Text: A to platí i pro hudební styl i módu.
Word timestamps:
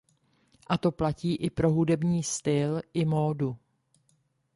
A 0.67 0.77
to 0.77 0.91
platí 0.91 1.35
i 1.35 1.49
pro 1.49 1.69
hudební 1.71 2.23
styl 2.23 2.81
i 2.93 3.05
módu. 3.05 3.57